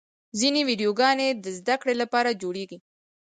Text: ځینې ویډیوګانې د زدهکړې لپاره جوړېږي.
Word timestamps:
ځینې 0.39 0.61
ویډیوګانې 0.69 1.27
د 1.43 1.45
زدهکړې 1.57 1.93
لپاره 2.01 2.37
جوړېږي. 2.41 2.77